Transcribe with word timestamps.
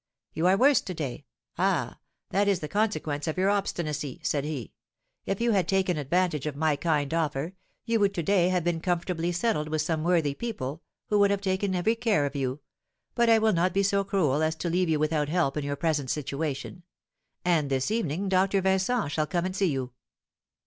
'You 0.33 0.47
are 0.47 0.57
worse 0.57 0.81
to 0.81 0.95
day. 0.95 1.25
Ah! 1.59 1.99
that 2.31 2.47
is 2.47 2.59
the 2.59 2.67
consequence 2.67 3.27
of 3.27 3.37
your 3.37 3.51
obstinacy,' 3.51 4.19
said 4.23 4.43
he; 4.45 4.73
'if 5.27 5.39
you 5.39 5.51
had 5.51 5.67
taken 5.67 5.95
advantage 5.95 6.47
of 6.47 6.55
my 6.55 6.75
kind 6.75 7.13
offer, 7.13 7.53
you 7.85 7.99
would 7.99 8.15
to 8.15 8.23
day 8.23 8.49
have 8.49 8.63
been 8.63 8.79
comfortably 8.79 9.31
settled 9.31 9.69
with 9.69 9.83
some 9.83 10.03
worthy 10.03 10.33
people, 10.33 10.81
who 11.09 11.19
would 11.19 11.29
have 11.29 11.41
taken 11.41 11.75
every 11.75 11.93
care 11.93 12.25
of 12.25 12.35
you; 12.35 12.61
but 13.13 13.29
I 13.29 13.37
will 13.37 13.53
not 13.53 13.73
be 13.75 13.83
so 13.83 14.03
cruel 14.03 14.41
as 14.41 14.55
to 14.55 14.71
leave 14.71 14.89
you 14.89 14.97
without 14.97 15.29
help 15.29 15.55
in 15.55 15.63
your 15.63 15.75
present 15.75 16.09
situation; 16.09 16.81
and 17.45 17.69
this 17.69 17.91
evening 17.91 18.27
Doctor 18.27 18.59
Vincent 18.59 19.11
shall 19.11 19.27
come 19.27 19.45
and 19.45 19.55
see 19.55 19.67
you.' 19.69 19.91